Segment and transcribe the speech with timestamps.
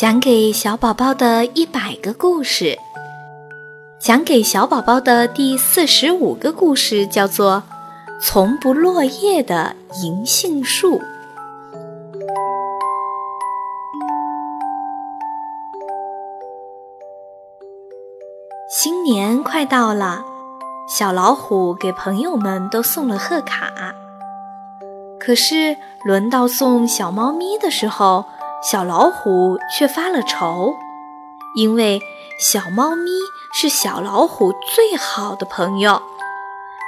[0.00, 2.78] 讲给小宝宝的一百个故事，
[3.98, 7.62] 讲给小宝宝的第四十五个故事叫做
[8.22, 10.98] 《从不落叶的银杏树》。
[18.70, 20.24] 新年快到了，
[20.88, 23.70] 小老虎给朋友们都送了贺卡，
[25.18, 28.24] 可是轮到送小猫咪的时候。
[28.62, 30.74] 小老虎却发了愁，
[31.54, 32.00] 因为
[32.38, 33.10] 小猫咪
[33.52, 36.02] 是小老虎最好的朋友。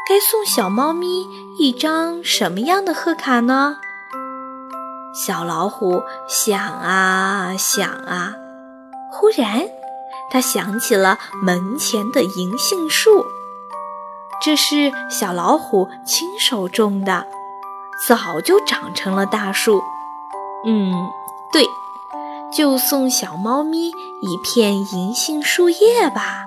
[0.07, 1.27] 该送小猫咪
[1.59, 3.77] 一张什么样的贺卡呢？
[5.15, 8.35] 小老虎想啊想啊，
[9.11, 9.67] 忽然
[10.31, 13.25] 他想起了门前的银杏树，
[14.43, 17.27] 这是小老虎亲手种的，
[18.07, 19.83] 早就长成了大树。
[20.67, 20.93] 嗯。
[21.53, 21.69] 对，
[22.57, 26.47] 就送小猫咪一片银杏树叶吧，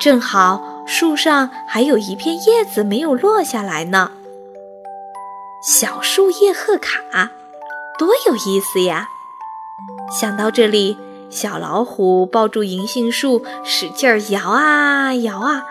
[0.00, 4.12] 正好树上还有一片叶子没有落下来呢。
[5.62, 7.30] 小树叶贺卡，
[7.98, 9.08] 多有意思呀！
[10.20, 10.96] 想到这里，
[11.30, 15.64] 小老虎抱住银杏树，使劲摇啊摇啊，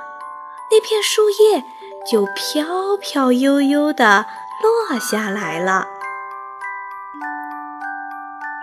[0.71, 1.63] 那片树叶
[2.11, 4.25] 就飘飘悠悠地
[4.61, 5.87] 落下来了。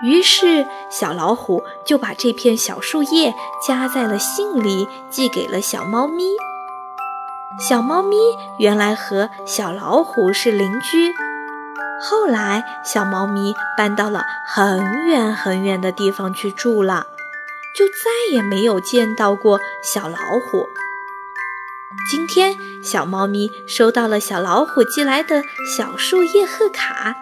[0.03, 3.34] 于是，小老虎就把这片小树叶
[3.67, 6.25] 夹在了信里，寄给了小猫咪。
[7.69, 8.17] 小猫咪
[8.59, 11.12] 原来和小老虎是邻居，
[12.01, 17.09] 后来小猫咪搬到了很远很远的地方去住了，
[17.77, 20.67] 就再也没有见到过小老虎。
[22.11, 25.43] 今天，小猫咪收到了小老虎寄来的
[25.77, 27.15] 小树叶贺卡，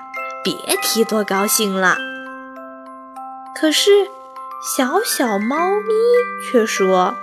[0.45, 1.97] 别提多高兴了。
[3.61, 4.09] 可是，
[4.63, 5.93] 小小猫咪
[6.45, 7.17] 却说：“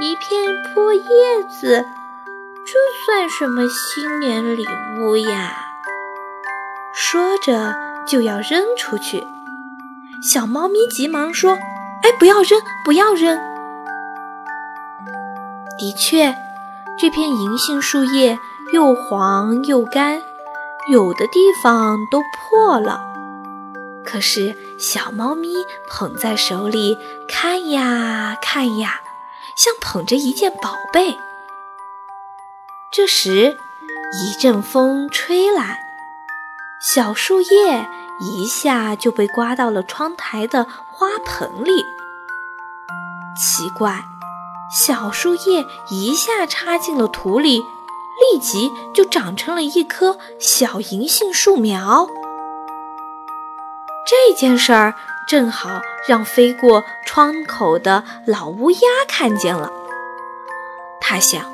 [0.00, 1.02] 一片破叶
[1.60, 1.84] 子，
[2.64, 4.66] 这算什么新年礼
[4.98, 5.58] 物呀？”
[6.94, 7.74] 说着
[8.06, 9.26] 就要扔出去。
[10.22, 11.58] 小猫咪急忙说
[12.02, 13.36] ：“哎，不要扔，不要扔！”
[15.78, 16.34] 的确，
[16.98, 18.38] 这片银杏树叶
[18.72, 20.22] 又黄又干，
[20.90, 23.04] 有的地方都破了。
[24.10, 25.52] 可是，小猫咪
[25.90, 26.96] 捧在手里
[27.28, 29.02] 看呀看呀，
[29.54, 31.18] 像捧着一件宝贝。
[32.90, 33.58] 这时，
[34.14, 35.80] 一阵风吹来，
[36.80, 37.86] 小树叶
[38.18, 41.84] 一下就被刮到了窗台的花盆里。
[43.36, 44.06] 奇怪，
[44.74, 52.08] 小树叶一下插进了土里，立即就长成了一棵小银杏树苗。
[54.08, 54.94] 这件事儿
[55.26, 59.70] 正好让飞过窗口的老乌鸦看见了。
[60.98, 61.44] 他想，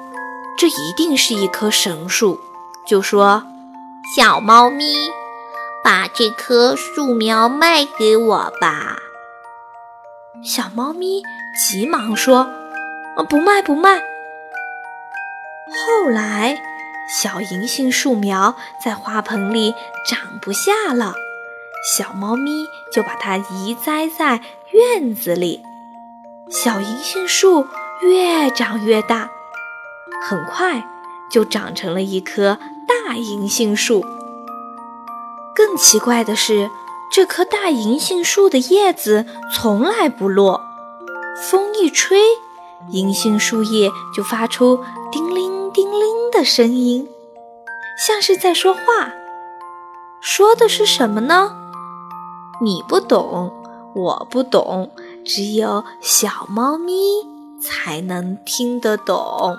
[0.57, 2.39] 这一定是一棵神树，
[2.87, 3.43] 就说
[4.17, 5.11] ：“小猫咪，
[5.83, 8.99] 把这棵树苗卖给我吧。”
[10.45, 11.25] 小猫咪
[11.59, 12.47] 急忙说
[13.29, 13.99] ：“不卖，不卖。”
[15.87, 16.63] 后来，
[17.09, 18.55] 小银杏树苗
[18.85, 19.75] 在花盆里
[20.09, 21.15] 长不下了。
[21.85, 24.41] 小猫咪就把它移栽在
[24.73, 25.63] 院子里，
[26.49, 27.67] 小银杏树
[28.01, 29.29] 越长越大，
[30.23, 30.89] 很快
[31.31, 32.59] 就长成了一棵
[32.89, 34.03] 大银杏树。
[35.55, 36.71] 更奇怪的是，
[37.13, 40.63] 这棵大银杏树的叶子从来不落，
[41.51, 42.19] 风一吹，
[42.89, 47.07] 银杏树叶就发出叮铃叮铃的声音，
[47.99, 49.13] 像是在说话。
[50.23, 51.64] 说的是什么呢？
[52.61, 53.53] 你不懂，
[53.95, 54.91] 我不懂，
[55.25, 56.95] 只有小猫咪
[57.61, 59.59] 才能听得懂。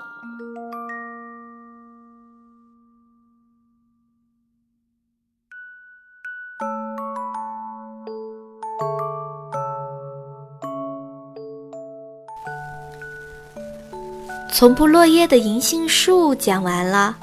[14.51, 17.17] 从不落叶的银杏树讲完了，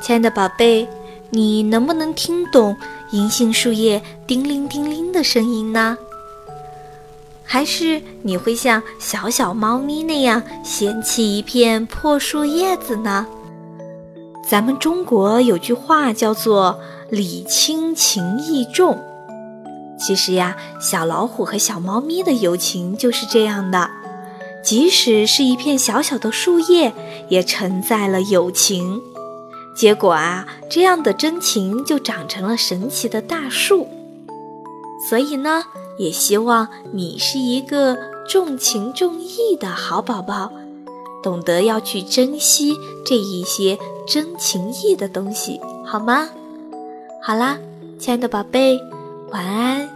[0.00, 0.88] 亲爱的宝贝，
[1.36, 2.74] 你能不能听懂？
[3.10, 5.98] 银杏树叶叮铃叮铃的声音呢？
[7.44, 13.26] 还是你会像小小猫咪那样嫌弃一片破树叶子呢？
[14.48, 16.80] 咱们中国有句话叫做
[17.12, 18.98] “礼轻情意重”。
[20.00, 23.90] 其实呀，小老虎和小猫咪的友情就是这样的，
[24.64, 26.94] 即使是一片小小的树叶，
[27.28, 29.02] 也承载了友情。
[29.76, 33.86] 结果啊，这样的真情就长成了神奇的大树。
[35.08, 35.62] 所以呢，
[35.98, 37.96] 也希望你是一个
[38.26, 40.50] 重情重义的好宝宝，
[41.22, 42.74] 懂得要去珍惜
[43.04, 43.78] 这一些
[44.08, 46.28] 真情意的东西，好吗？
[47.22, 47.58] 好啦，
[47.98, 48.80] 亲爱的宝贝，
[49.30, 49.95] 晚安。